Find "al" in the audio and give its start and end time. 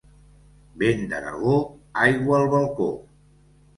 2.41-2.51